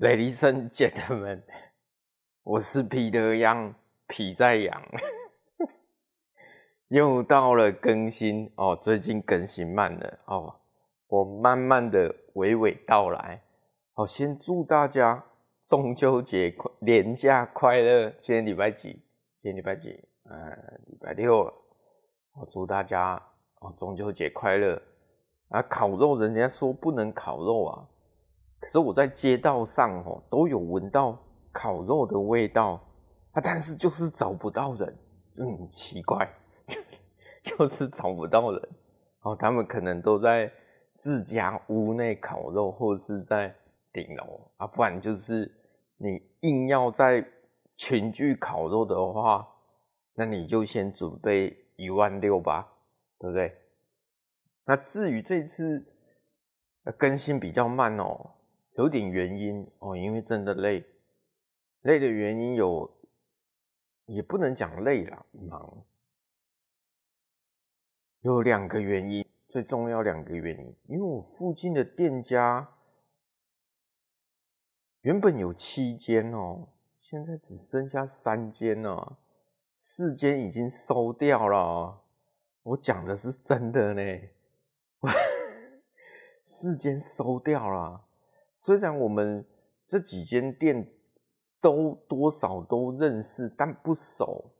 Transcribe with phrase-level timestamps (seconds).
[0.00, 1.42] Ladies and gentlemen，
[2.42, 3.74] 我是彼得羊，
[4.06, 4.82] 皮在痒，
[6.88, 8.74] 又到了更新哦。
[8.74, 10.56] 最近更新慢了哦，
[11.06, 13.42] 我慢慢的娓娓道来。
[13.92, 15.22] 好，先祝大家
[15.66, 18.08] 中秋节快年假快乐。
[18.20, 19.02] 今天礼拜几？
[19.36, 20.02] 今天礼拜几？
[20.22, 21.52] 呃，礼拜六了。
[22.36, 23.22] 我祝大家
[23.56, 24.80] 哦中秋节快乐
[25.50, 25.60] 啊！
[25.60, 27.86] 烤肉，人家说不能烤肉啊。
[28.60, 31.18] 可是我在街道上哦，都有闻到
[31.50, 32.80] 烤肉的味道
[33.32, 34.98] 啊，但是就是找不到人，
[35.38, 36.30] 嗯，奇怪，
[37.42, 38.68] 就是找不到人
[39.22, 39.34] 哦。
[39.34, 40.52] 他们可能都在
[40.96, 43.54] 自家屋内烤肉，或者是在
[43.92, 45.50] 顶楼啊，不然就是
[45.96, 47.26] 你硬要在
[47.76, 49.48] 群聚烤肉的话，
[50.14, 52.68] 那你就先准备一万六吧，
[53.18, 53.56] 对不对？
[54.66, 55.82] 那至于这次
[56.98, 58.32] 更新比较慢哦。
[58.80, 60.82] 有点原因哦，因为真的累，
[61.82, 62.90] 累的原因有，
[64.06, 65.84] 也不能讲累了，忙。
[68.22, 72.72] 有两个原因，最重要两个原因，因为我附近的店家
[75.02, 79.18] 原本有七间哦，现在只剩下三间了，
[79.76, 82.02] 四间已经收掉了。
[82.62, 84.20] 我讲的是真的呢，
[86.42, 88.06] 四间收掉了。
[88.52, 89.46] 虽然我们
[89.86, 90.92] 这几间店
[91.60, 94.52] 都多少都认识，但不熟，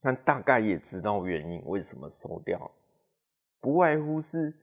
[0.00, 2.70] 但大概也知道原因，为什么收掉，
[3.60, 4.54] 不外乎是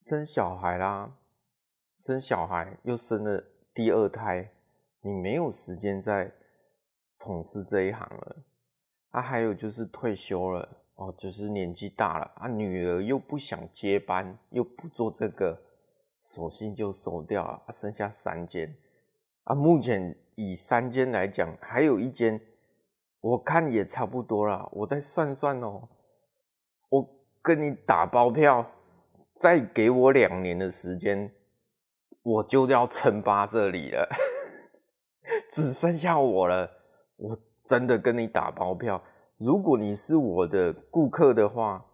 [0.00, 1.18] 生小孩啦，
[1.98, 4.50] 生小孩又生了第二胎，
[5.02, 6.32] 你没有时间再
[7.16, 8.36] 从事这一行了。
[9.10, 15.62] 啊，还有就是退休了哦，就是年纪大了啊，女儿又不想接班，又不做这个。
[16.20, 18.76] 索性就收掉了，剩下三间
[19.44, 19.54] 啊。
[19.54, 22.40] 目前以三间来讲，还有一间，
[23.20, 24.68] 我看也差不多了。
[24.72, 25.88] 我再算算哦，
[26.90, 27.08] 我
[27.40, 28.70] 跟你打包票，
[29.34, 31.32] 再给我两年的时间，
[32.22, 34.06] 我就要称霸这里了，
[35.50, 36.70] 只剩下我了。
[37.16, 39.02] 我真的跟你打包票，
[39.38, 41.86] 如果你是我的顾客的话，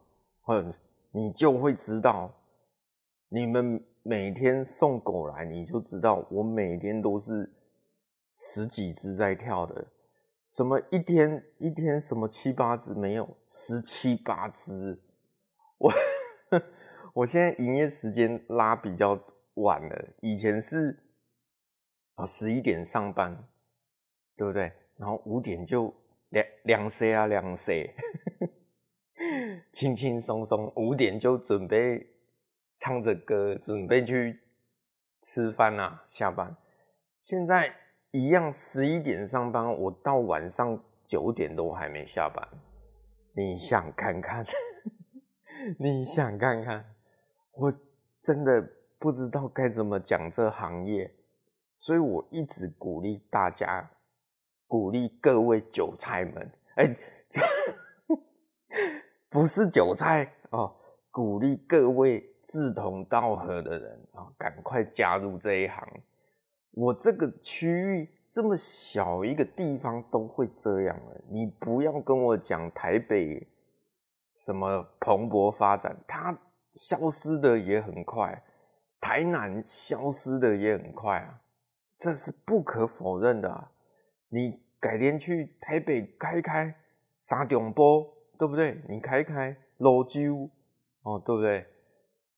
[0.48, 0.74] 嗯，
[1.12, 2.32] 你就会知道
[3.28, 3.84] 你们。
[4.06, 7.50] 每天送狗来，你就知道我每天都是
[8.34, 9.86] 十几只在跳的，
[10.46, 15.00] 什么一天一天什么七八只没有，十七八只。
[15.78, 15.90] 我
[17.14, 19.18] 我现在营业时间拉比较
[19.54, 20.98] 晚了，以前是
[22.16, 23.48] 啊十一点上班，
[24.36, 24.70] 对不对？
[24.98, 25.92] 然后五点就
[26.28, 27.94] 两两 C 啊两 C，
[29.72, 32.13] 轻轻松松，五点就准备。
[32.76, 34.40] 唱着歌准备去
[35.20, 36.56] 吃饭啊，下班。
[37.20, 37.74] 现在
[38.10, 42.46] 一样十一点上班，我到晚上九点都还没下班。
[43.32, 44.44] 你想看看？
[45.78, 46.94] 你想看看？
[47.52, 47.72] 我
[48.20, 48.68] 真的
[48.98, 51.14] 不知道该怎么讲这行业，
[51.74, 53.90] 所以我一直鼓励大家，
[54.66, 56.96] 鼓励各位韭菜们，哎、
[59.30, 60.76] 不是韭菜哦，
[61.10, 62.33] 鼓励各位。
[62.46, 65.86] 志同道合的人啊，赶快加入这一行。
[66.72, 73.46] 我这个区域这么小一个地方都会这样了，你不要跟我讲台北
[74.34, 76.36] 什么蓬勃发展，它
[76.72, 78.42] 消失的也很快，
[79.00, 81.40] 台南消失的也很快啊，
[81.98, 83.68] 这是不可否认的。
[84.28, 86.74] 你改天去台北开开
[87.20, 88.06] 三重埔，
[88.36, 88.82] 对不对？
[88.88, 90.50] 你开开芦洲，
[91.02, 91.64] 哦，对不对？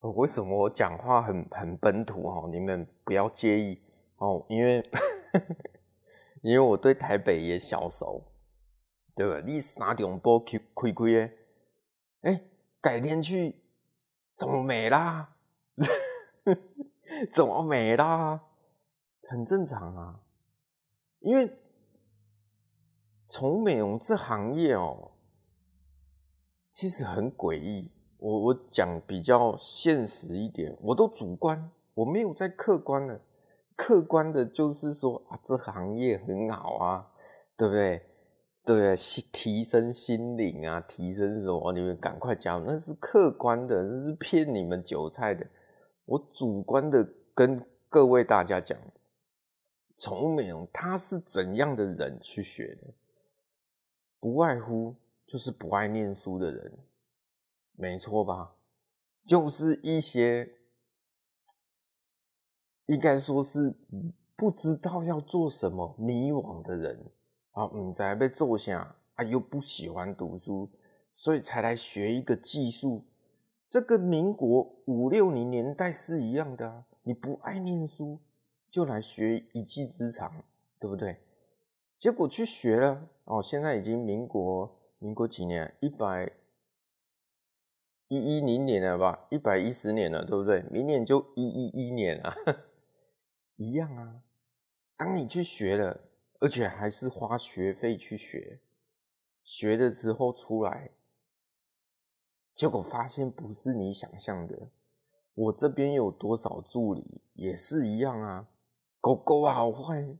[0.00, 2.48] 为什么我讲话很很本土哦？
[2.50, 3.82] 你们不要介意
[4.18, 4.88] 哦，因为
[6.42, 8.22] 因为我对台北也小熟，
[9.14, 9.42] 对吧？
[9.44, 11.36] 你三重埔去开开耶？
[12.22, 12.40] 哎，
[12.80, 13.56] 改天去
[14.36, 15.36] 怎么没啦？
[17.32, 18.44] 怎么没啦？
[19.28, 20.20] 很正常啊，
[21.20, 21.50] 因为
[23.28, 25.12] 宠物美容这行业哦，
[26.70, 27.90] 其实很诡异。
[28.18, 33.20] 我我讲比较现实一点，我都主观，我没有在客观的。
[33.74, 37.06] 客观的就是说啊，这行业很好啊，
[37.56, 38.02] 对不对？
[38.64, 38.96] 对不对？
[39.30, 41.72] 提升心灵啊，提升什么？
[41.72, 45.46] 你们赶快加入，那是客观的，那是骗你们韭菜的。
[46.06, 48.78] 我主观的跟各位大家讲，
[49.98, 52.94] 宠物美容它是怎样的人去学的？
[54.18, 54.94] 不外乎
[55.26, 56.72] 就是不爱念书的人。
[57.76, 58.54] 没错吧？
[59.26, 60.48] 就是一些
[62.86, 63.74] 应该说是
[64.36, 67.04] 不知道要做什么、迷惘的人
[67.52, 70.70] 啊，唔知要做下啊，又不喜欢读书，
[71.12, 73.04] 所以才来学一个技术。
[73.68, 78.18] 这个民国五六零年代是一样的啊，你不爱念书，
[78.70, 80.44] 就来学一技之长，
[80.78, 81.18] 对不对？
[81.98, 85.74] 结果去学了哦，现在已经民国民国几年？
[85.80, 86.30] 一百
[88.08, 89.26] 一一零年了吧？
[89.30, 90.62] 一百一十年了，对不对？
[90.70, 92.34] 明年就一一一年了，
[93.56, 94.22] 一样啊。
[94.96, 96.00] 当你去学了，
[96.40, 98.60] 而且还是花学费去学，
[99.42, 100.90] 学了之后出来，
[102.54, 104.68] 结果发现不是你想象的。
[105.34, 108.48] 我这边有多少助理也是一样啊，
[109.00, 110.16] 狗狗好坏，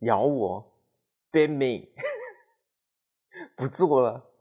[0.00, 0.72] 咬我
[1.30, 1.88] ，bite me，
[3.56, 4.31] 不做了，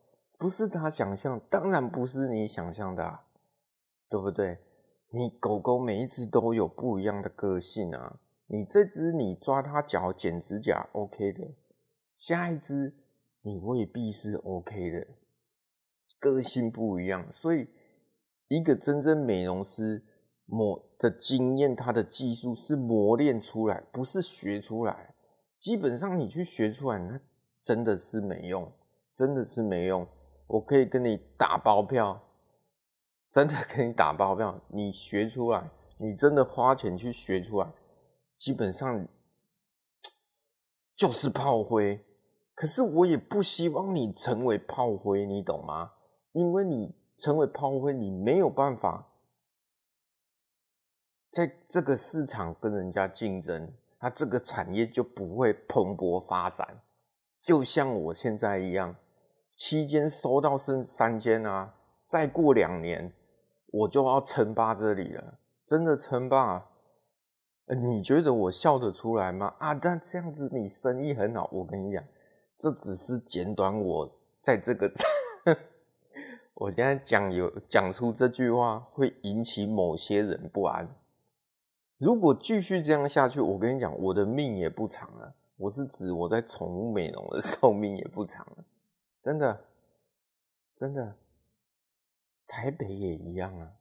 [0.42, 3.28] 不是他想象，当然不是你想象的啊，
[4.10, 4.58] 对不对？
[5.12, 8.20] 你狗狗每一只都有不一样的个性啊。
[8.48, 11.48] 你这只你抓它脚剪指甲 OK 的，
[12.16, 12.92] 下一只
[13.44, 15.08] 你未必是 OK 的，
[16.20, 17.32] 个性不一样。
[17.32, 17.70] 所以
[18.48, 20.04] 一个真正美容师
[20.48, 25.14] 磨的经验，他的技术是磨练出来，不是学出来。
[25.60, 27.22] 基本上你去学出来，那
[27.62, 28.72] 真的是没用，
[29.14, 30.08] 真的是没用。
[30.52, 32.22] 我可以跟你打包票，
[33.30, 37.72] 真的跟你打包票，你学出来，你真的花钱去学出来。
[38.38, 39.08] 基本上
[40.94, 42.04] 就是炮灰，
[42.54, 45.94] 可是我也不希望你成为炮灰，你懂吗？
[46.34, 49.08] 因为你成为炮灰，你没有办法
[51.32, 56.82] 在这个市场跟人家竞争，那这个产业就不会蓬勃发展。
[57.42, 58.94] 就像我现在一样，
[59.64, 61.72] 七间收到剩三间啊，
[62.08, 63.14] 再过两年
[63.68, 65.38] 我就要称霸这里了，
[65.68, 66.66] 真的称霸。
[67.68, 69.54] 你觉得我笑得出来吗？
[69.60, 71.48] 啊，但这样子你生意很好。
[71.54, 72.04] 我跟你讲，
[72.58, 74.12] 这只是简短我
[74.42, 74.92] 在这个，
[76.56, 80.90] 我现在讲有讲出这句话会引起某些人不安。
[82.00, 85.36] 如果继续这样下去，我跟你讲，我的命也不长了。
[85.58, 88.66] 我是指我在宠物美容的寿命也不长了，
[89.22, 89.66] 真的，
[90.76, 91.16] 真的。
[92.48, 93.72] 台北也一样啊，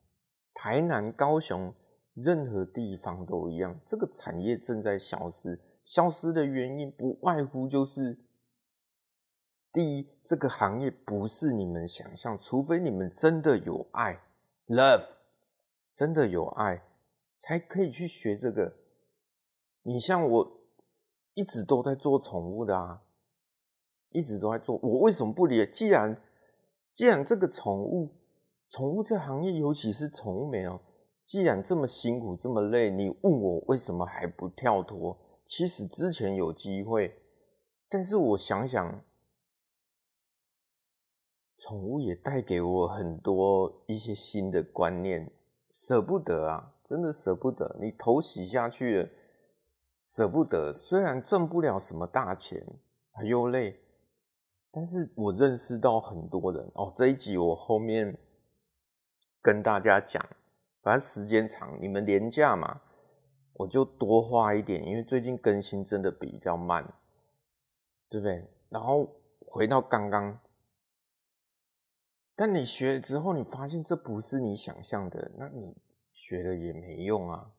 [0.53, 1.73] 台南、高雄。
[2.13, 5.57] 任何地方都一样，这个产业正在消失。
[5.81, 8.19] 消失的原因不外乎就是：
[9.71, 14.21] 第一，这个行业不是你们想象，除非你们真的有爱
[14.67, 15.07] ，love，
[15.95, 16.83] 真的有爱，
[17.39, 18.75] 才可以去学这个。
[19.83, 20.59] 你像我，
[21.33, 23.01] 一直都在做宠物的啊，
[24.11, 24.77] 一直都在做。
[24.83, 25.65] 我为什么不理？
[25.71, 26.21] 既然，
[26.93, 28.09] 既然这个宠物，
[28.69, 30.79] 宠物这行业，尤其是宠物美容。
[31.23, 35.17] 既然这么辛苦这么累，你问我为什么还不跳脱？
[35.45, 37.15] 其实之前有机会，
[37.89, 39.03] 但是我想想，
[41.57, 45.31] 宠物也带给我很多一些新的观念，
[45.73, 47.77] 舍不得啊，真的舍不得。
[47.79, 49.09] 你头洗下去了，
[50.03, 50.73] 舍不得。
[50.73, 52.65] 虽然挣不了什么大钱，
[53.23, 53.79] 又累，
[54.71, 56.93] 但是我认识到很多人哦。
[56.95, 58.17] 这一集我后面
[59.41, 60.25] 跟大家讲。
[60.83, 62.81] 反正时间长，你们连假嘛，
[63.53, 66.83] 我就多花一点，因为最近更新真的比较慢，
[68.09, 68.43] 对不对？
[68.69, 69.07] 然后
[69.45, 70.39] 回到刚刚，
[72.35, 75.75] 但你学了之后，你发现这不是你想象的，那你
[76.13, 77.51] 学了也没用啊。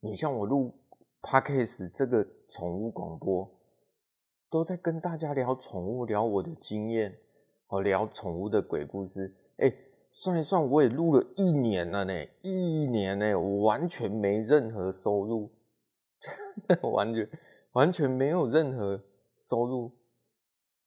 [0.00, 0.78] 你像我录
[1.22, 3.50] Podcast 这个宠物广播，
[4.50, 7.18] 都在跟大家聊宠物，聊我的经验，
[7.68, 9.72] 哦，聊宠物的鬼故事，哎。
[10.10, 15.50] 算一算，我也录了一年了呢，一年呢，我完全没任何收入，
[16.90, 17.28] 完全
[17.72, 19.04] 完全没有任何
[19.36, 19.92] 收入。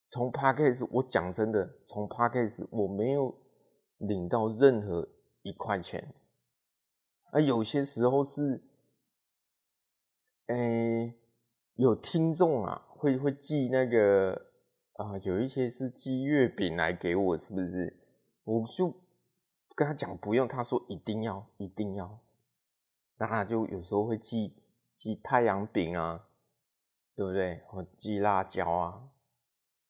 [0.09, 3.33] 从 Podcast，我讲真的，从 Podcast 我没有
[3.99, 5.07] 领到任何
[5.43, 6.15] 一块钱。
[7.29, 8.63] 啊，有些时候是，
[10.47, 11.13] 哎、
[11.75, 14.49] 有听众啊，会会寄那个
[14.93, 17.99] 啊、有一些是寄月饼来给我，是不是？
[18.43, 18.93] 我就。
[19.73, 22.19] 跟他讲不用，他说一定要，一定要，
[23.17, 24.53] 那他就有时候会寄
[24.95, 26.27] 寄太阳饼啊，
[27.15, 27.63] 对不对？
[27.67, 29.09] 或寄辣椒啊。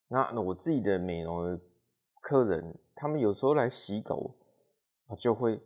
[0.08, 1.60] 那我自己的美容
[2.22, 4.34] 客人，他们有时候来洗狗，
[5.18, 5.60] 就会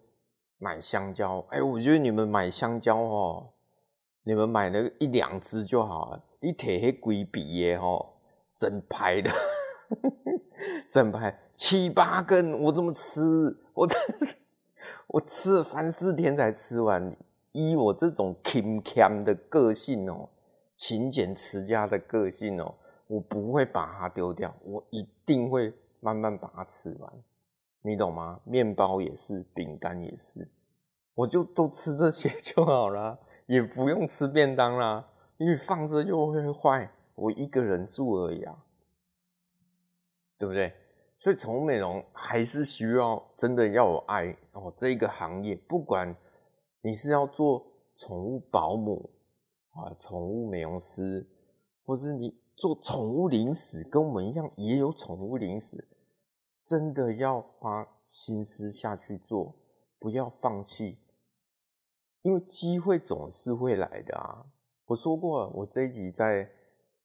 [0.58, 1.46] 买香蕉。
[1.50, 3.52] 哎，我觉得你们买香蕉哦，
[4.22, 8.20] 你们买那个一两只就好了，一铁黑龟比耶吼，
[8.54, 9.30] 整排的，
[10.88, 13.56] 整排七八根，我怎么吃？
[13.74, 14.36] 我真是，
[15.08, 17.14] 我吃了三四天才吃完。
[17.50, 20.28] 以我这种勤俭的个性哦，
[20.76, 22.74] 勤俭持家的个性哦，
[23.06, 27.12] 我不会把它丢掉，我一定会慢慢把它吃完，
[27.80, 28.38] 你懂吗？
[28.44, 30.46] 面包也是，饼干也是，
[31.14, 38.64] 我就都吃这些就好了，也不用吃便当啦，因为放着又会坏，我一个人住而已啊，
[40.38, 40.72] 对不对？
[41.18, 46.14] 所以宠物美容还是需要真的要有爱哦，这个行业，不管
[46.82, 49.10] 你是要做宠物保姆。
[49.76, 51.28] 啊，宠物美容师，
[51.84, 55.86] 或是你做宠物零食，跟我们一样也有宠物零食，
[56.62, 59.54] 真的要花心思下去做，
[59.98, 60.96] 不要放弃，
[62.22, 64.46] 因为机会总是会来的啊！
[64.86, 66.48] 我说过，我这一集在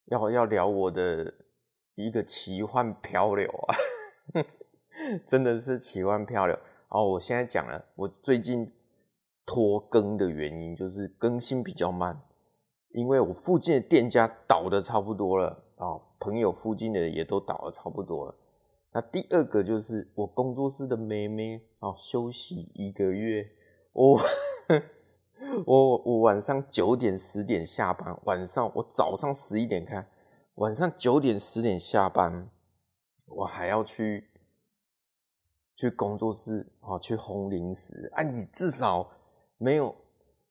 [0.06, 1.34] 要要聊我的
[1.96, 3.76] 一个奇幻漂流啊，
[5.26, 6.56] 真的是奇幻漂流。
[6.90, 8.72] 哦，我现在讲了，我最近
[9.48, 12.22] 拖更的原因就是更新比较慢。
[12.90, 15.48] 因为我附近的店家倒的差不多了
[15.78, 18.36] 啊、朋友附近的也都倒的差不多了。
[18.92, 23.50] 那第二个就是我工作室的妹妹啊、休息一个月，
[23.94, 24.20] 我
[25.66, 30.06] 我我晚上九点十点下班，晚上我早上十一点开，
[30.56, 32.50] 晚上九点十点下班，
[33.28, 34.30] 我还要去
[35.76, 39.10] 去工作室啊、去烘零食啊，你至少
[39.58, 39.96] 没有，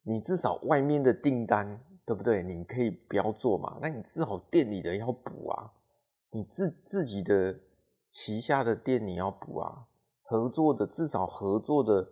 [0.03, 1.81] 你至少外面的订单。
[2.07, 2.43] 对不对？
[2.43, 5.71] 你可以不要做嘛，那你至少店里的要补啊，
[6.33, 7.57] 你自自己的
[8.11, 9.87] 旗下的店你要补啊，
[10.23, 12.05] 合作的至少合作的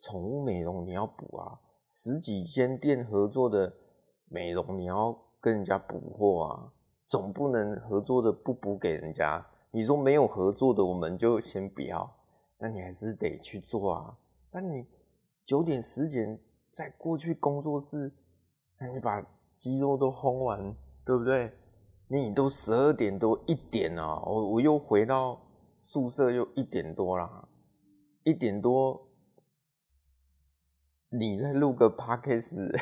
[0.00, 3.72] 宠物美容你要补啊，十几间店合作的
[4.28, 6.72] 美容你要跟人家补货啊，
[7.06, 9.46] 总不能合作的不补给人家。
[9.70, 12.10] 你说没有合作的我们就先不要，
[12.58, 14.18] 那你还是得去做啊。
[14.50, 14.86] 那你
[15.44, 16.38] 九点十点
[16.70, 18.12] 再过去工作室，
[18.78, 19.24] 那你把。
[19.56, 20.74] 肌肉都烘完，
[21.06, 21.50] 对不对？
[22.08, 25.40] 你都十二点多一点了，我我又回到
[25.80, 27.48] 宿舍又一点多了，
[28.24, 29.00] 一点多，
[31.16, 32.76] 你再录个 podcast，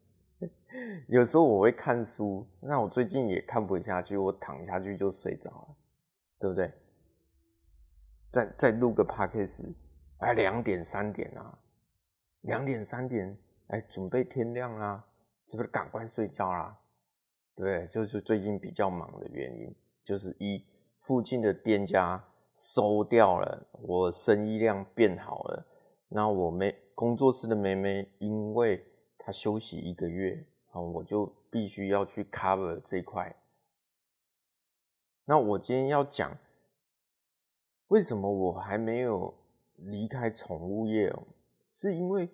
[1.08, 5.76] 有时候我会看书，那我最近也看不下去，我躺下去就睡着了，
[6.38, 6.70] 对不对？
[8.30, 9.64] 再再录个 podcast，
[10.18, 11.58] 哎，两点三点啊，
[12.42, 13.34] 两点三点，
[13.68, 15.02] 哎，准备天亮啦。
[15.50, 16.78] 是不是赶快睡觉啦？
[17.56, 19.74] 对，就是最近比较忙的原因，
[20.04, 20.62] 就是一
[20.98, 22.22] 附近的店家
[22.54, 25.66] 收掉了，我生意量变好了。
[26.10, 28.84] 那我没工作室的妹妹，因为
[29.18, 33.36] 她休息一个月，啊，我就必须要去 cover 这块。
[35.24, 36.36] 那我今天要讲，
[37.86, 39.32] 为什么我还没有
[39.76, 41.22] 离开宠物业哦？
[41.80, 42.28] 是因为。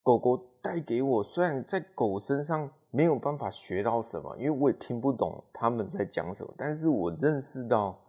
[0.00, 8.00] 狗狗带给我，虽然在狗身上没有办法学到什么，因为我也听不懂他们在讲什么，但是我认识到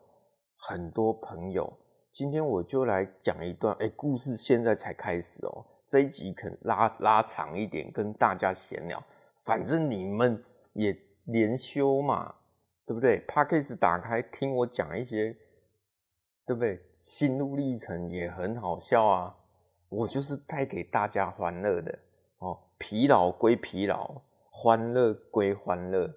[0.56, 1.74] 很多朋友。
[2.14, 9.04] 今天我就来讲一段，哎，故事现在才开始哦，这一集可能拉拉长一点，跟大家闲聊。
[9.40, 10.42] 反正你们
[10.74, 12.36] 也连休嘛，
[12.86, 15.36] 对不对？Podcast 打开听我讲一些，
[16.46, 16.80] 对不对？
[16.94, 19.36] 心路历程也很好笑啊。
[19.90, 21.98] 我就是带给大家欢乐的
[22.38, 26.14] 哦，疲劳归疲劳，欢乐归欢乐。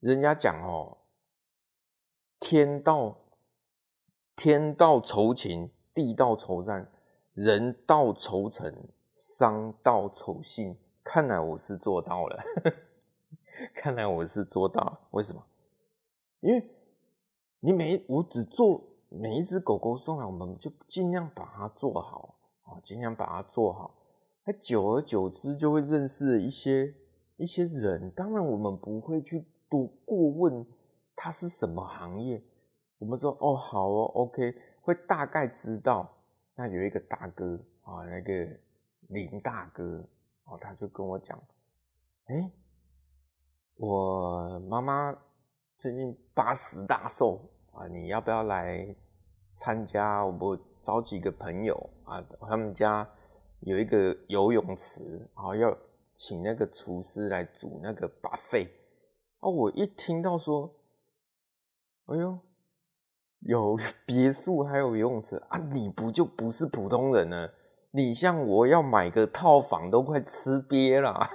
[0.00, 0.98] 人家讲哦，
[2.40, 3.16] 天道
[4.34, 6.90] 天道酬勤，地道酬善，
[7.42, 8.70] 人道酬诚，
[9.16, 10.76] 商道酬信。
[11.02, 12.38] 看来我是做到了，
[13.74, 15.00] 看来我是做到了。
[15.12, 15.42] 为什么？
[16.40, 16.70] 因为
[17.60, 18.84] 你每我只做。
[19.12, 23.92] 每一只狗狗送来，我们就尽量把它做好啊，尽量把它做好。
[24.44, 26.94] 那久而久之，就会认识一些
[27.36, 28.08] 一些人。
[28.12, 30.64] 当然，我们不会去多过问
[31.16, 32.40] 他是什么行业。
[32.98, 36.08] 我们说哦，好哦，OK，会大概知道。
[36.54, 38.48] 那有一个大哥啊，那个
[39.08, 40.06] 林大哥
[40.44, 41.40] 哦，他就跟我讲
[42.26, 42.50] ：“哎，
[43.76, 45.16] 我妈妈
[45.78, 47.40] 最近八十大寿。”
[47.72, 48.94] 啊，你要不要来
[49.54, 50.26] 参加？
[50.26, 53.08] 我找几个朋友啊，他们家
[53.60, 55.74] 有一个游泳池，啊，要
[56.14, 58.68] 请那个厨师来煮那个 buffet。
[59.38, 60.74] 啊，我一听到说，
[62.06, 62.38] 哎呦，
[63.40, 67.48] 有 别墅还有游泳池啊，你不就不是普通人呢？
[67.90, 71.28] 你像我要买个套房都快吃瘪了，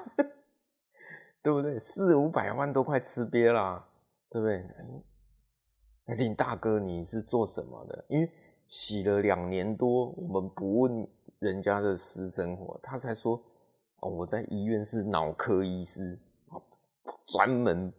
[1.44, 1.78] 对不对？
[1.78, 3.86] 四五百万都快吃瘪了，
[4.30, 4.64] 对不对？
[6.16, 8.06] 林大哥，你是做什么的？
[8.08, 8.32] 因为
[8.68, 11.08] 洗了两年多，我们不问
[11.40, 13.42] 人家的私生活，他才说
[14.02, 16.18] ：“哦，我在医院是脑科医师。”
[17.28, 17.92] 专门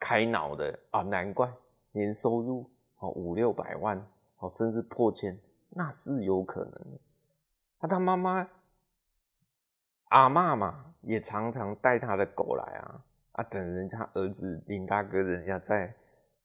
[0.00, 1.50] 开脑的啊，难怪
[1.92, 3.98] 年收入哦五六百万
[4.38, 5.38] 哦，甚至破千，
[5.70, 7.00] 那是有可能的。
[7.80, 8.48] 那他妈妈
[10.08, 15.94] 阿嬷嘛，也常常带他的狗来啊啊，等人家儿子林大哥人家在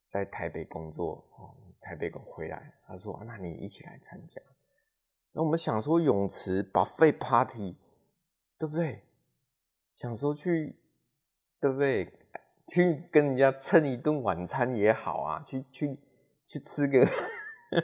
[0.10, 4.42] 在台北工作哦，台北狗回来，他说、啊：“那你一起来参加。”
[5.32, 7.78] 那我们想说泳池 buffet party，
[8.60, 9.04] 对不对？
[9.94, 10.76] 想说去，
[11.60, 12.12] 对不对？
[12.68, 15.98] 去跟人家蹭一顿晚餐也好啊，去去
[16.52, 17.08] 去吃个。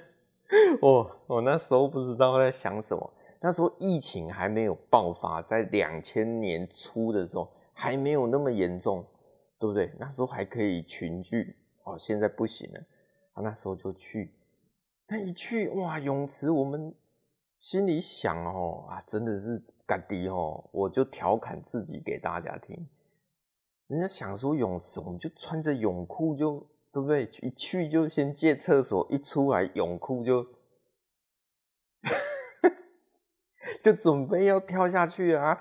[0.81, 3.13] 我我那时候不知道在想什么。
[3.39, 9.05] 那时候疫情还没有爆发，在两千年初的时候还没有那么严重，
[9.57, 9.93] 对不对？
[9.97, 12.79] 那时候还可以群聚哦，现在不行了。
[13.31, 14.33] 啊，那时候就去，
[15.07, 16.93] 那一去哇，泳池我们。
[17.59, 22.88] 心里想哦啊，真的是嘎迪哦，我就调侃自己给大家听。
[23.88, 26.63] 人家想说泳池，我们就穿着泳裤就
[26.97, 27.29] 对不对？
[27.43, 30.43] 一去就先借厕所，一出来泳裤就
[33.83, 35.55] 就准备要跳下去啊！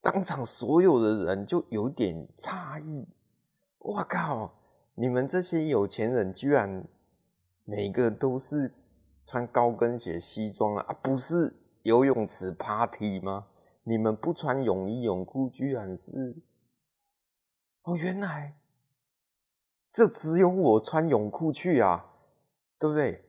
[0.00, 3.08] 当场所有的人就有点诧异，
[3.78, 4.54] 哇靠！
[4.94, 6.86] 你们这些有钱人居然
[7.64, 8.72] 每个都是。
[9.24, 11.54] 穿高跟鞋、西装，啊，不是
[11.84, 13.46] 游泳池 party 吗？
[13.84, 16.34] 你们不穿泳衣泳裤，居然是
[17.82, 18.56] 哦，原来
[19.92, 22.04] 这只有我穿泳裤去啊，
[22.78, 23.22] 对不对？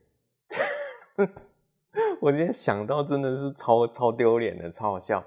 [2.21, 5.23] 我今天想到真的是超超丢脸的，超好笑。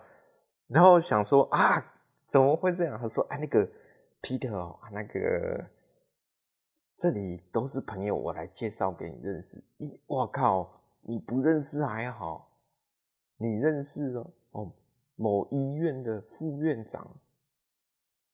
[0.66, 1.92] 然后想说啊，
[2.26, 2.98] 怎么会这样？
[2.98, 3.68] 他说啊，那个
[4.22, 5.70] Peter，那个。
[6.98, 9.62] 这里都是朋友，我来介绍给你认识。
[9.76, 12.56] 你，我靠，你不认识还好，
[13.36, 14.72] 你认识哦哦，
[15.14, 17.06] 某医院的副院长，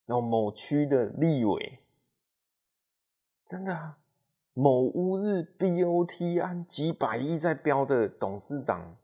[0.06, 1.80] 然后某区的立委，
[3.46, 3.98] 真的啊，
[4.54, 8.96] 某乌日 BOT 安几百亿在标的董事长，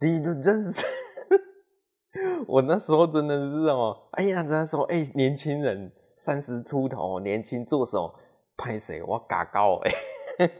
[0.00, 0.84] 你的认识？
[2.46, 8.14] 我那时候真的是哦，哎呀，那时候哎，年轻人三十出头，年轻做手。
[8.60, 9.00] 拍谁？
[9.04, 10.50] 我嘎高哎！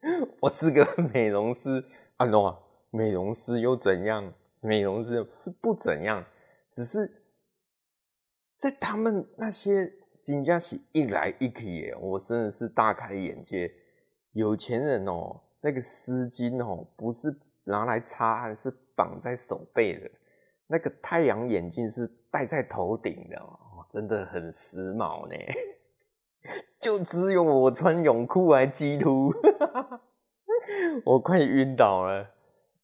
[0.38, 1.82] 我是个美容师
[2.18, 2.54] 啊喏，
[2.90, 4.34] 美容师又怎样？
[4.60, 6.22] 美容师是不怎样，
[6.70, 7.22] 只是
[8.58, 9.90] 在他们那些
[10.28, 13.72] 金家喜一来一去，我真的是大开眼界。
[14.32, 20.10] 有钱人哦，那个丝巾哦，不是拿来擦，汗是绑在手背的。
[20.66, 25.34] 那个太阳眼镜是戴在头顶的哦，真的很时髦呢。
[26.78, 29.32] 就只有我穿泳裤来激突，
[31.06, 32.22] 我快晕倒了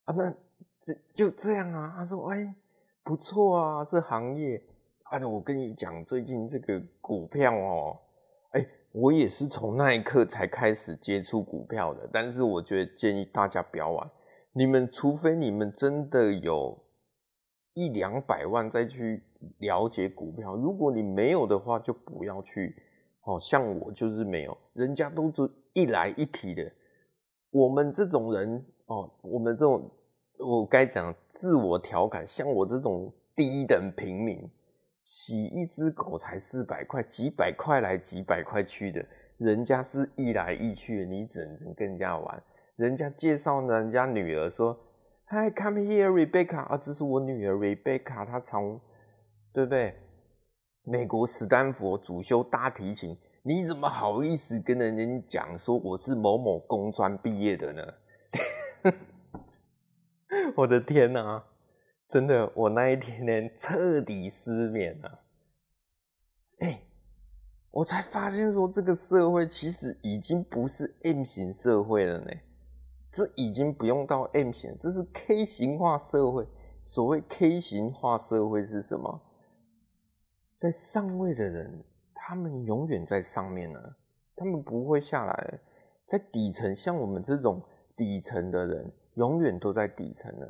[0.05, 0.15] 啊！
[0.17, 0.31] 那
[0.79, 1.93] 就就这样啊？
[1.95, 2.55] 他说：“哎，
[3.03, 4.63] 不错啊，这行业。”
[5.11, 7.97] 哎，我跟你讲，最近这个股票哦，
[8.51, 12.09] 哎，我也是从那一刻才开始接触股票的。
[12.11, 14.09] 但是我觉得建议大家不要玩，
[14.51, 16.75] 你们除非你们真的有
[17.75, 19.23] 一两百万再去
[19.59, 22.75] 了解股票，如果你没有的话，就不要去。
[23.25, 26.71] 哦，像我就是没有，人家都是一来一提的。
[27.51, 29.89] 我们这种人，哦，我们这种，
[30.45, 34.47] 我该讲自我调侃，像我这种低等平民，
[35.05, 39.05] 洗一只狗才四百块，几百块来几百块去的，
[39.37, 42.43] 人家是一来一去，你只能跟人家玩。
[42.75, 44.75] 人家介绍人家女儿说
[45.29, 48.81] ：“Hi, come here, Rebecca。”啊，这是我女儿 Rebecca，她从，
[49.53, 49.95] 对不对？
[50.81, 57.93] 美国史丹佛主修大提琴，你怎么好意思跟人家讲说我是某某工专毕业的呢？
[60.57, 61.43] 我的天哪、
[62.07, 65.19] 真的，我那一天呢彻底失眠了。
[66.59, 66.81] 哎、
[67.71, 72.31] 我才发现说这个社会其实已经不是 M 型社会了呢，
[73.11, 76.47] 这已经不用到 M 型，这是 K 型化社会。
[76.85, 79.21] 所谓 K 型化社会是什么？
[80.57, 83.79] 在上位的人，他们永远在上面呢，
[84.35, 85.59] 他们不会下来。
[86.05, 87.61] 在底层，像我们这种
[87.97, 90.45] 底层的人，永远都在底层呢，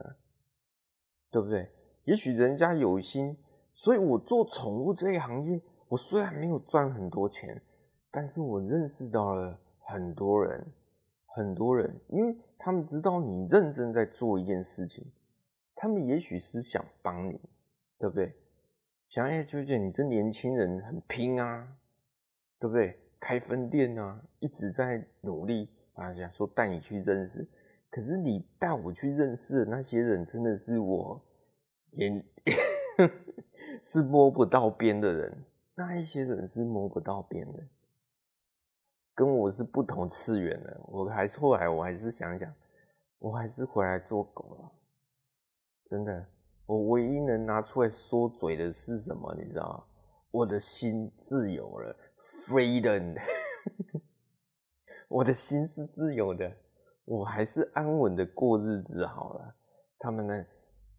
[1.32, 1.70] 对不对？
[2.06, 3.36] 也许人家有心，
[3.74, 7.62] 所以我做宠物这一行业，我虽然没有赚很多钱，
[8.12, 10.66] 但是我认识到了很多人，
[11.26, 15.04] 很多人，因为他们知道你认真在做一件事情，
[15.74, 17.40] 他们也许是想帮你，
[17.98, 18.34] 对不对？
[19.10, 21.76] 想哎，就觉得你这年轻人很拼啊，
[22.60, 23.00] 对不对？
[23.20, 27.48] 开分店啊，一直在努力啊，想说带你去认识。
[27.96, 31.24] 可是你带我去认识的那些人，真的是我
[31.92, 32.26] 眼
[33.82, 37.64] 是摸不到边的人，那一些人是摸不到边的，
[39.16, 40.78] 跟我是不同次元的。
[40.90, 42.54] 我还是后来我还是想想，
[43.18, 44.72] 我还是回来做狗了。
[45.86, 46.28] 真的，
[46.66, 49.34] 我唯一能拿出来说嘴的是什么？
[49.36, 49.84] 你知道吗？
[50.32, 51.96] 我的心自由了
[52.46, 53.18] ，freedom。
[55.08, 56.52] 我的心是自由的，
[57.06, 59.56] 我还是安稳的过日子好了。
[59.98, 60.46] 他们呢，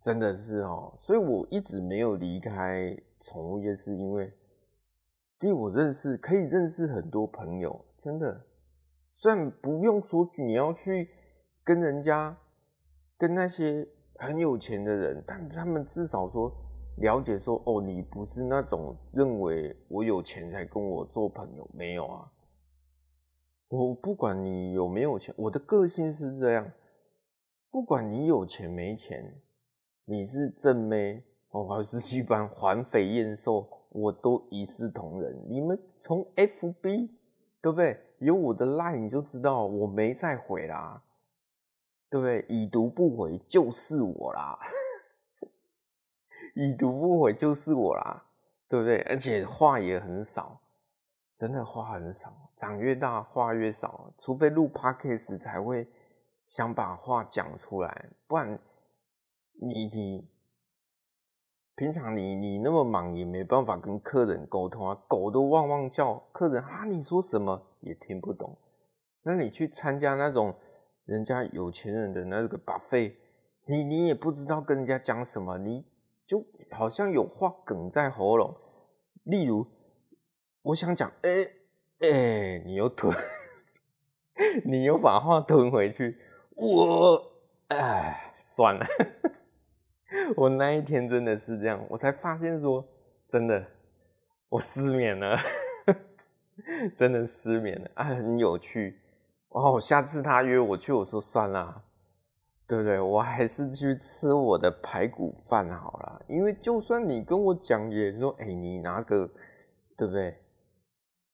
[0.01, 4.33] 真的是哦，所以我一直没有离开宠物业，是因为，
[5.39, 8.41] 第我认识可以认识很多朋友，真的，
[9.15, 11.11] 虽然不用说你要去
[11.63, 12.37] 跟人家，
[13.19, 16.53] 跟那些很有钱的人，但他们至少说
[16.99, 22.33] 了解说，哦，你不是那种认为我有钱才跟我做朋友，没有啊。
[23.69, 26.71] 我不管你有没有钱，我的个性是这样。
[27.71, 29.41] 不管你有钱没钱，
[30.05, 35.45] 你是正妹哦，还是一般环肥燕瘦，我都一视同仁。
[35.49, 37.11] 你们从 FB
[37.61, 38.01] 对不对？
[38.19, 41.03] 有我的 line 你就知道我没再回啦，
[42.09, 42.47] 对不对？
[42.49, 44.57] 已读不回就是我啦，
[46.55, 48.25] 已读不回就是我啦，
[48.69, 49.01] 对不对？
[49.03, 50.59] 而且话也很少。
[51.37, 55.87] 真的话很少，长越大话越少，除非录 podcast 才会
[56.47, 58.59] 想把话讲出来，不然
[59.61, 60.27] 你你
[61.75, 68.57] 平常你你那么忙也没办法跟客人沟通啊，狗都汪汪叫，客人啊你说什么也听不懂。
[69.23, 70.57] 那你去参加那种
[71.05, 73.15] 人家有钱人的那个 buffet，
[73.67, 75.85] 你你也不知道跟人家讲什么，你
[76.27, 78.57] 就好像有话梗在喉咙，
[79.25, 79.67] 例如。
[80.67, 81.31] 我想讲，哎、
[82.01, 83.15] 欸、哎、你又吞，
[84.67, 86.19] 你又把话吞回去，
[86.57, 87.33] 我
[87.69, 88.85] 哎，算了，
[90.37, 92.85] 我那一天真的是这样，我才发现说，
[93.29, 93.65] 真的，
[94.49, 95.39] 我失眠了，
[96.99, 98.99] 真的失眠了啊，很有趣
[99.51, 99.79] 哦。
[99.79, 101.81] 下次他约我去，我说算了，
[102.67, 102.99] 对不对？
[102.99, 109.31] 我还是去吃我的排骨饭好了，因为就算你跟我讲，也说，哎、欸，你拿个，
[109.97, 110.37] 对不对？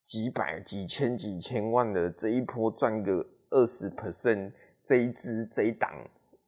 [0.03, 5.91] 几百、几千、几千万的这一波赚个二十 percent，这一支这一档，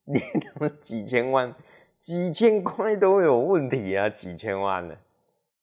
[0.04, 1.54] 你他妈几千万、
[1.98, 4.10] 几千块都有问题啊！
[4.10, 4.98] 几千万了，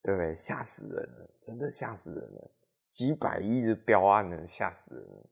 [0.02, 0.34] 对不对？
[0.34, 2.52] 吓死人了，真的吓死人了！
[2.90, 5.26] 几百亿的标案呢，吓死人了。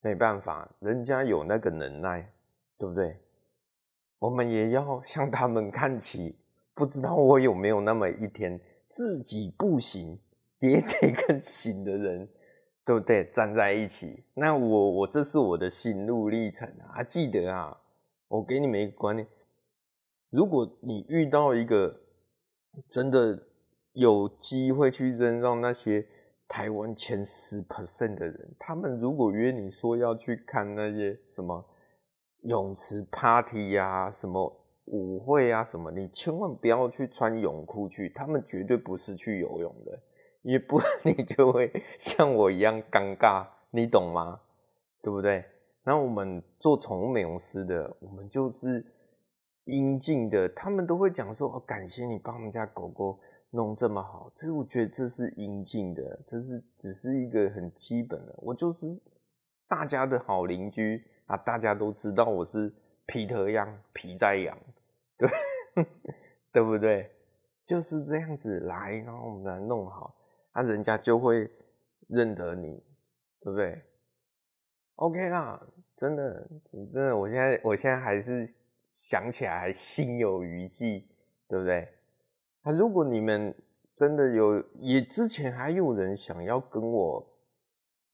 [0.00, 2.32] 没办法，人家有那个能耐，
[2.78, 3.16] 对不对？
[4.20, 6.36] 我们也要向他们看齐。
[6.74, 10.16] 不知道我有没有那么一天，自己不行。
[10.60, 12.28] 也得跟行的人，
[12.84, 13.24] 对不对？
[13.32, 14.24] 站在一起。
[14.34, 17.02] 那我我这是我的心路历程啊！
[17.02, 17.76] 记得啊，
[18.28, 19.26] 我给你们一个观念：
[20.30, 22.00] 如果你遇到一个
[22.88, 23.40] 真的
[23.92, 26.06] 有机会去认识那些
[26.48, 31.64] 台湾前十 percent 的人，他们如果约你说要去看那些什么
[32.42, 34.52] 泳池 party 呀、什么
[34.86, 40.00] 舞会啊什么，你千万不要去穿泳裤去，他们绝对不是去游泳的。
[40.48, 44.40] 也不， 你就会像我一样尴尬，你懂吗？
[45.02, 45.44] 对不对？
[45.84, 48.82] 那我们做宠物美容师的，我们就是
[49.64, 53.18] 应尽的，他们都会讲说：“哦，感谢你帮我们家狗狗
[53.50, 58.34] 弄这么好。”这是我觉得这是应尽的，这是只是一个很基本的。
[58.38, 58.86] 我就是
[59.68, 62.72] 大家的好邻居啊，大家都知道我是
[63.04, 64.56] 皮特养，皮在养，
[65.18, 65.28] 对
[66.52, 67.10] 对不对？
[67.66, 70.14] 就是这样子来，然后我们来弄好。
[70.60, 71.48] 那、人家就会
[72.08, 72.82] 认得你，
[73.38, 73.80] 对不对
[74.96, 75.64] ？OK 啦，
[75.96, 78.44] 真的，真的，我现在，我现在还是
[78.82, 81.06] 想起来还心有余悸，
[81.46, 81.88] 对不对？
[82.62, 83.54] 那、如果你们
[83.94, 87.24] 真的有，也之前还有人想要跟我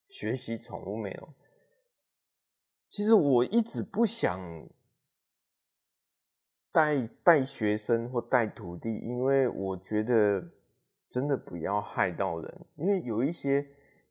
[0.09, 1.27] 学习宠物美容，
[2.91, 4.39] 其实我一直不想
[6.71, 10.47] 带带学生或带徒弟，因为我觉得。
[11.15, 13.65] 真的不要害到人，因为有一些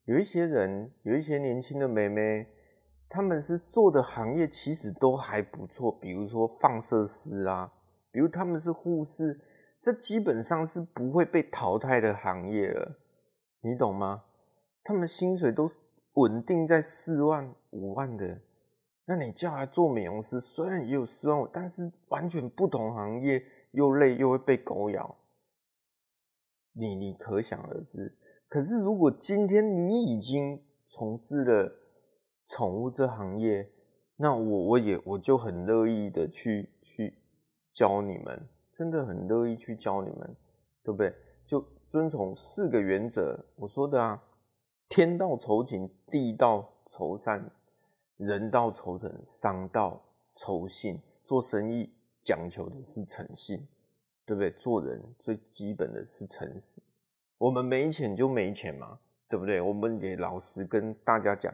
[0.06, 2.48] 有一些人，有一些年轻的妹妹，
[3.10, 7.70] 他们是做的行业其实都还不错，比如说放射师啊，
[8.10, 9.38] 比如他们是护士，
[9.82, 12.98] 这基本上是不会被淘汰的行业了，
[13.60, 14.24] 你懂吗？
[14.82, 15.70] 他们薪水都
[16.14, 18.40] 稳定在四万五万的，
[19.04, 25.14] 那你叫他做美容师，虽然也有四万五，但是完全不同行业，又累又会被狗咬。
[26.74, 28.16] 你你可想而知，
[28.48, 31.72] 可是如果今天你已经从事了
[32.46, 33.70] 宠物这行业，
[34.18, 37.18] 那我我也我就很乐意的去去
[37.72, 40.36] 教你们，真的很乐意去教你们，
[40.84, 41.16] 对不对？
[41.46, 44.24] 就遵从四个原则，我说的啊，
[44.90, 47.52] 天道酬勤，地道酬善，
[48.18, 50.04] 人道酬诚，商道
[50.36, 51.00] 酬信。
[51.24, 51.90] 做生意
[52.22, 53.66] 讲求的是诚信，
[54.26, 54.52] 对不对？
[54.52, 56.82] 做人最基本的是诚实。
[57.38, 59.60] 我们没钱就没钱嘛，对不对？
[59.60, 61.54] 我们也老实跟大家讲，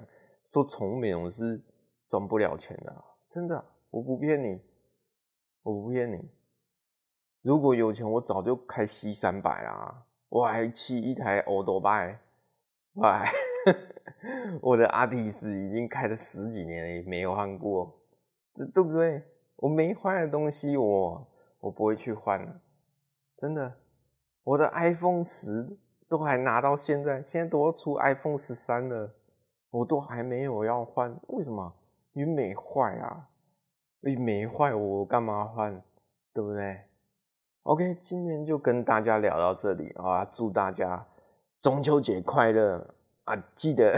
[0.49, 1.59] 做宠物美容是
[2.07, 4.59] 赚不了钱的，真的，我不骗你，
[5.63, 6.19] 我不骗你。
[7.41, 12.19] 如果有钱，我早就开 C 三百啦，我还骑一台欧多拜，
[12.93, 13.31] 我还
[14.61, 17.99] 我的阿迪斯已经开了十几年了，也没有换过，
[18.53, 19.23] 这对不对？
[19.55, 21.27] 我没换的东西我，
[21.59, 22.61] 我不会去换了，
[23.35, 23.75] 真的。
[24.43, 29.13] 我的 iPhone 十都还拿到现在，现在都要出 iPhone 十三了，
[29.69, 31.73] 我都还没有要换，为什么？
[32.13, 33.27] 因为没坏啊，
[34.01, 35.83] 因为没坏我干嘛换？
[36.33, 36.79] 对不对
[37.63, 41.05] ？OK，今天就跟大家聊到这里啊，祝大家
[41.59, 42.95] 中秋节快乐
[43.25, 43.35] 啊！
[43.53, 43.97] 记得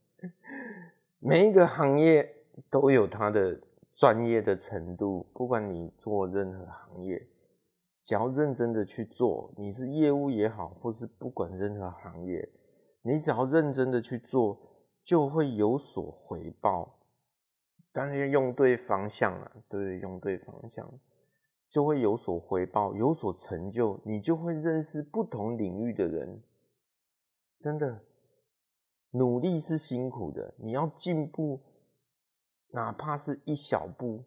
[1.18, 2.36] 每一个行业
[2.68, 3.58] 都有它的。
[3.98, 7.20] 专业的程度，不管你做任何行业，
[8.00, 12.48] 只要认真的去做，你是业务也好，或是不管任何行业，
[13.02, 14.56] 你只要认真的去做，
[15.02, 17.00] 就会有所回报。
[17.92, 20.88] 当然要用对方向啊，对，用对方向，
[21.66, 26.40] 就会有所回报，有所成就，你就会认识不同领域的人。
[27.58, 28.04] 真的，
[29.10, 31.62] 努力是辛苦的，你要进步。
[32.70, 34.24] 哪怕是一小步，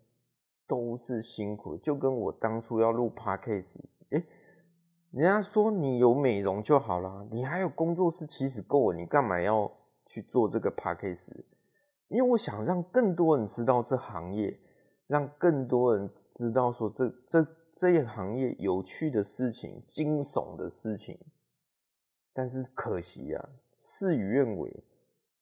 [0.68, 1.78] 都是辛苦。
[1.78, 3.78] 就跟我当初要录 Podcast，
[4.10, 4.24] 哎，
[5.12, 9.72] 人家说你有美容就好了，你还有工作室其实够了，你干嘛要
[10.06, 11.34] 去做这个 Podcast？
[12.08, 14.60] 因为我想让更多人知道这行业，
[15.08, 21.18] 让更多人知道说这这这一行业有趣的事情、惊悚的事情。
[22.34, 24.84] 但是可惜啊，事与愿违。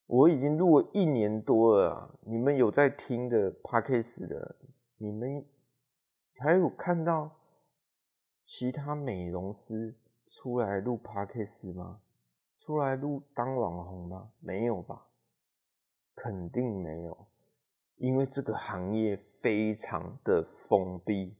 [0.09, 4.55] 我已经录了一年多了，你们有在听的 Podcast 的，
[4.97, 5.45] 你们
[6.39, 7.29] 还有看到
[8.43, 9.93] 其他美容师
[10.25, 12.01] 出来录 Podcast 吗？
[12.57, 14.31] 出来录当网红吗？
[14.39, 15.05] 没有吧？
[16.15, 17.27] 肯定没有，
[17.97, 21.35] 因为这个行业非常的封闭，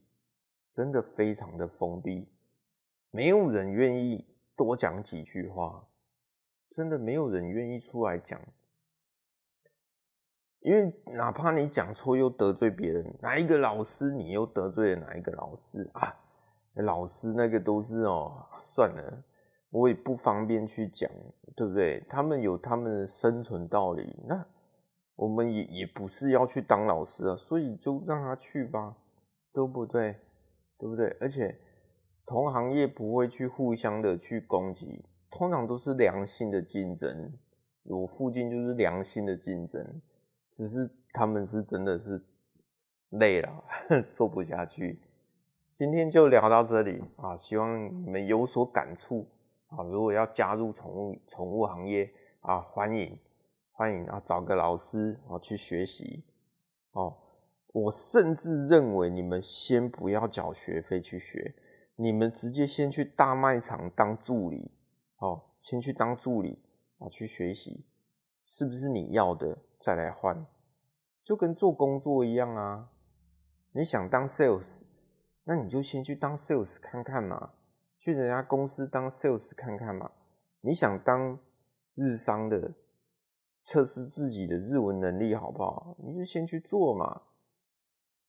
[0.75, 2.27] 真的非常的封闭，
[3.09, 4.23] 没有人愿意
[4.55, 5.87] 多讲几句话，
[6.69, 8.39] 真的没有人愿意出来讲。
[10.61, 16.13] 因为哪怕你讲错又得罪别人，哪一个老师你又得罪了哪一个老师啊？
[16.75, 19.23] 老师那个都是哦，算了，
[19.69, 21.09] 我也不方便去讲，
[21.55, 22.05] 对不对？
[22.09, 24.45] 他们有他们的生存道理，那
[25.15, 28.95] 我们也也不是要去当老师啊，所以就让他去吧，
[29.53, 30.15] 对不对？
[30.77, 31.07] 对不对？
[31.19, 31.57] 而且
[32.25, 37.33] 同行业不会去互相的去攻击，通常都是良性的竞争，
[37.83, 40.01] 我附近就是良性的竞争。
[40.51, 42.21] 只是他们是真的是
[43.09, 43.63] 累了，
[44.09, 44.99] 做不下去。
[45.77, 49.27] 今天就聊到这里啊，希望你们有所感触
[49.67, 49.83] 啊。
[49.83, 53.17] 如果要加入宠物宠物行业啊，欢迎
[53.71, 56.23] 欢迎啊，找个老师啊去学习
[56.91, 57.15] 哦。
[57.71, 61.55] 我甚至认为你们先不要缴学费去学，
[61.95, 64.71] 你们直接先去大卖场当助理
[65.19, 66.59] 哦，先去当助理
[66.97, 67.85] 啊去学习，
[68.45, 69.57] 是不是你要的？
[69.79, 70.45] 再来换，
[71.23, 72.91] 就跟做工作一样啊！
[73.71, 74.81] 你想当 sales，
[75.45, 77.53] 那你就先去当 sales 看看嘛，
[77.97, 80.11] 去人家公司当 sales 看看嘛。
[80.59, 81.39] 你想当
[81.95, 82.73] 日商的，
[83.63, 85.95] 测试自己的日文能力好不好？
[85.99, 87.21] 你就先去做嘛，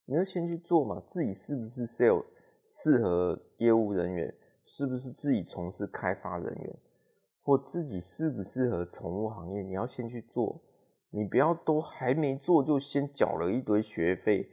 [0.04, 2.26] 你就先去做嘛，自己是不是 sales
[2.64, 4.32] 适合业务人员？
[4.64, 6.78] 是不是自己从事开发人员？
[7.42, 9.62] 或自己适不适合宠物行业？
[9.62, 10.62] 你要先去做。
[11.10, 14.48] 你不要都还没做就先缴了一堆学费，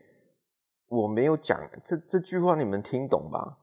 [0.88, 3.60] 我没有讲这这句话，你们听懂吧？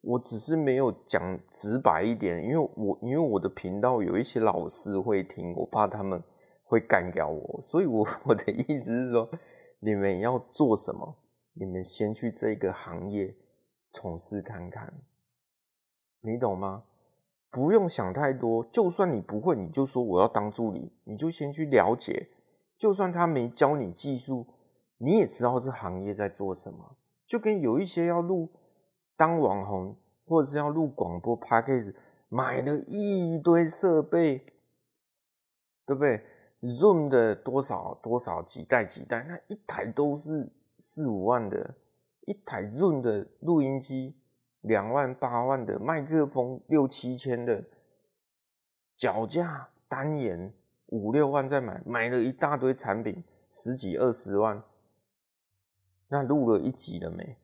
[0.00, 6.20] 我只是没有讲直白一点，因为我因为我的频道有一些老师会听，我怕他们
[6.64, 9.30] 会干掉我，所以我我的意思是说，
[9.78, 11.14] 你们要做什么，
[11.52, 13.32] 你们先去这个行业
[13.92, 14.92] 从事看看，
[16.20, 16.82] 你懂吗？
[17.52, 22.30] 不用想太多，就算你不会，你就说我要当助理，你就先去了解。
[22.78, 24.46] 就算他没教你技术，
[24.96, 26.96] 你也知道这行业在做什么。
[27.26, 28.48] 就跟有一些要录
[29.16, 29.94] 当网红，
[30.26, 31.94] 或者是要录广播 Podcast，
[32.30, 34.38] 买了一堆设备，
[35.84, 36.24] 对不对
[36.62, 41.74] ？Zoom 的多少多少几代几代，那一台都是四五万的，
[42.24, 44.14] 一台 Zoom 的录音机
[44.62, 47.64] 两万八万的麦克风，六七千的
[48.96, 50.52] 脚架单眼
[50.86, 54.62] 五六万再买，买了一大堆产品，十几二十万，
[56.08, 57.36] 那录了一集了没？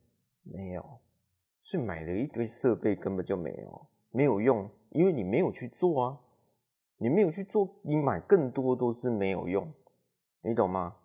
[0.42, 1.00] 没有，
[1.62, 6.18] 所以买了一堆设备根本就没有，没有用，因为你没有去做啊，
[6.96, 9.70] 你没有去做，你买更多都是没有用，
[10.40, 10.96] 你懂吗？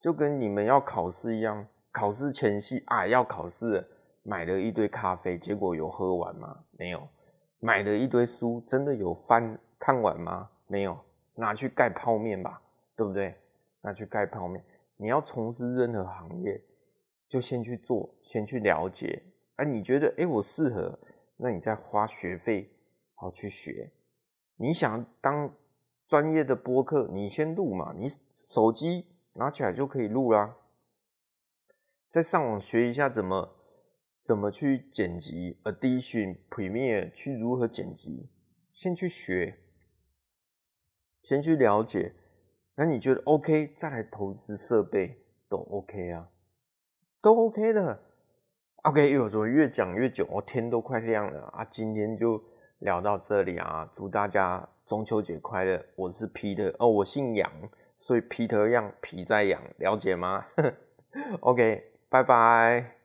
[0.00, 3.84] 就跟你们要考试一样，考试前夕啊要考试，
[4.26, 6.64] 买了一堆咖啡，结果有喝完吗？
[6.72, 7.08] 没有。
[7.60, 10.50] 买了一堆书，真的有翻看完吗？
[10.66, 10.98] 没有。
[11.36, 12.60] 拿去盖泡面吧，
[12.96, 13.36] 对不对？
[13.82, 14.64] 拿去盖泡面。
[14.96, 16.60] 你要从事任何行业，
[17.28, 19.22] 就先去做，先去了解。
[19.56, 20.98] 哎，你觉得哎我适合，
[21.36, 22.68] 那你再花学费
[23.14, 23.92] 好去学。
[24.56, 25.54] 你想当
[26.06, 29.06] 专业的播客，你先录嘛，你手机。
[29.38, 30.56] 拿起来就可以录啦，
[32.08, 33.54] 再上网学一下怎么
[34.26, 38.26] 怎么去剪辑 a d i t i o n、Premiere 去如何剪辑，
[38.72, 39.54] 先去学，
[41.22, 42.12] 先去了解，
[42.74, 45.16] 那你觉得 OK，再来投资设备
[45.48, 46.28] 都 OK 啊，
[47.22, 48.02] 都 OK 的。
[48.82, 51.64] OK，有怎么越讲越久，我天都快亮了啊！
[51.64, 52.42] 今天就
[52.80, 55.86] 聊到这里啊，祝大家中秋节快乐！
[55.94, 57.48] 我是 Peter，哦，我姓杨。
[57.96, 60.44] 所以皮特样，皮在痒，了解吗？
[61.42, 62.95] OK，拜拜。